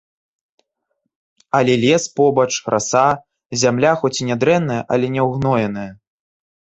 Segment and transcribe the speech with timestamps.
[1.57, 3.05] Але лес побач, раса,
[3.65, 5.89] зямля хоць і нядрэнная, але няўгноеная.